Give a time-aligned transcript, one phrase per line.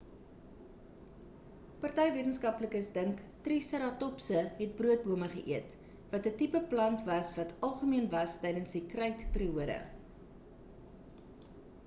[1.81, 5.75] party wetenskaplikes dink triseratopse het broodbome geëet
[6.15, 9.77] wat 'n tipe plant was wat algemeen was tydens die krytperiode